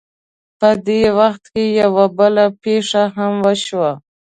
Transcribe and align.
په 0.59 0.69
دې 0.87 1.01
وخت 1.19 1.43
کې 1.53 1.63
یوه 1.81 2.05
بله 2.17 2.45
پېښه 2.63 3.03
هم 3.15 3.33
وشوه. 3.45 3.91